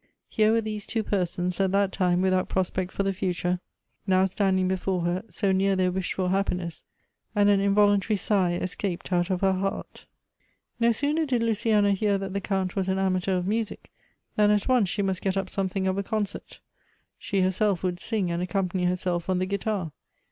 Here 0.27 0.51
were 0.51 0.61
these 0.61 0.87
two 0.87 1.03
persons, 1.03 1.59
at 1.59 1.71
that 1.73 1.91
time 1.91 2.23
without 2.23 2.49
prospect 2.49 2.91
for 2.91 3.03
the 3.03 3.13
future, 3.13 3.59
now 4.07 4.25
standing 4.25 4.65
Elective 4.65 4.87
Affinities. 4.87 5.43
193 5.43 5.43
before 5.45 5.45
her, 5.45 5.51
so 5.53 5.55
near 5.55 5.75
their 5.75 5.91
wished 5.91 6.13
for 6.15 6.29
happiness, 6.31 6.83
and 7.35 7.49
an 7.51 7.59
involuntary 7.59 8.17
sigh 8.17 8.53
escaped 8.53 9.13
out 9.13 9.29
of 9.29 9.41
her 9.41 9.53
heart. 9.53 10.07
No 10.79 10.91
sooner 10.91 11.27
did 11.27 11.43
Luciana 11.43 11.91
hear 11.91 12.17
that 12.17 12.33
the 12.33 12.41
Count 12.41 12.75
was 12.75 12.89
an 12.89 12.97
amateur 12.97 13.37
of 13.37 13.45
music, 13.45 13.91
than 14.35 14.49
at 14.49 14.67
once 14.67 14.89
she 14.89 15.03
must 15.03 15.21
get 15.21 15.37
up 15.37 15.51
something 15.51 15.85
of 15.85 15.99
a 15.99 16.01
concert. 16.01 16.61
She 17.19 17.41
herself 17.41 17.83
would 17.83 17.99
sing 17.99 18.31
and 18.31 18.41
accompany 18.41 18.85
herself 18.85 19.29
on 19.29 19.37
the 19.37 19.45
guitar. 19.45 19.91